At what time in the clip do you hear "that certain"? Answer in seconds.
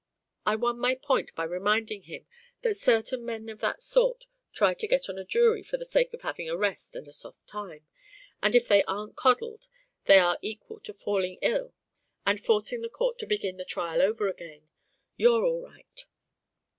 2.63-3.23